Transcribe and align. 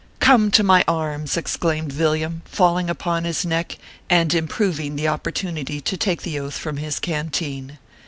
"Come 0.29 0.49
to 0.57 0.63
my 0.63 0.83
arms!" 0.87 1.37
exclaimed 1.37 1.93
Villiam, 1.93 2.41
falling 2.45 2.89
upon 2.89 3.23
his 3.23 3.45
neck, 3.45 3.77
and 4.09 4.33
improving 4.33 4.95
the 4.95 5.07
opportunity 5.07 5.79
to 5.79 5.95
take 5.95 6.23
the 6.23 6.39
Oath 6.39 6.55
from 6.57 6.77
his 6.77 6.97
canteen. 6.97 7.77